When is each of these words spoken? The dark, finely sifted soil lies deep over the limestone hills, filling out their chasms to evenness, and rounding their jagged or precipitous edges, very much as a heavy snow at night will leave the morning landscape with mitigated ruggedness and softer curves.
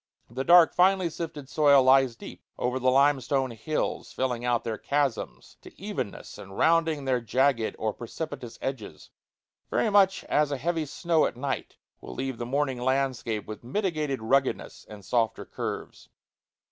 The 0.31 0.43
dark, 0.43 0.73
finely 0.73 1.11
sifted 1.11 1.47
soil 1.47 1.83
lies 1.83 2.15
deep 2.15 2.43
over 2.57 2.79
the 2.79 2.89
limestone 2.89 3.51
hills, 3.51 4.11
filling 4.11 4.43
out 4.43 4.63
their 4.63 4.79
chasms 4.79 5.57
to 5.61 5.79
evenness, 5.79 6.39
and 6.39 6.57
rounding 6.57 7.05
their 7.05 7.21
jagged 7.21 7.75
or 7.77 7.93
precipitous 7.93 8.57
edges, 8.63 9.11
very 9.69 9.91
much 9.91 10.23
as 10.23 10.51
a 10.51 10.57
heavy 10.57 10.87
snow 10.87 11.27
at 11.27 11.37
night 11.37 11.75
will 11.99 12.15
leave 12.15 12.39
the 12.39 12.47
morning 12.47 12.79
landscape 12.81 13.45
with 13.45 13.63
mitigated 13.63 14.23
ruggedness 14.23 14.87
and 14.89 15.05
softer 15.05 15.45
curves. 15.45 16.09